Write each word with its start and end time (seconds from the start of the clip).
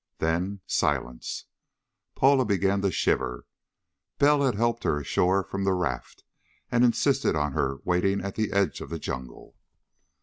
Then 0.17 0.61
silence. 0.65 1.45
Paula 2.15 2.43
began 2.43 2.81
to 2.81 2.91
shiver. 2.91 3.45
Bell 4.17 4.41
had 4.41 4.55
helped 4.55 4.83
her 4.83 4.99
ashore 5.01 5.43
from 5.43 5.63
the 5.63 5.73
raft 5.73 6.23
and 6.71 6.83
insisted 6.83 7.35
on 7.35 7.51
her 7.51 7.77
waiting 7.83 8.19
at 8.19 8.33
the 8.33 8.51
edge 8.51 8.81
of 8.81 8.89
the 8.89 8.97
jungle. 8.97 9.55